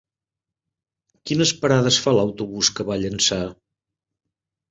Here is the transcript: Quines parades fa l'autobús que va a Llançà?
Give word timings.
Quines 1.31 1.51
parades 1.65 1.99
fa 2.05 2.15
l'autobús 2.19 2.71
que 2.79 2.87
va 2.87 2.95
a 2.95 2.99
Llançà? 3.03 3.39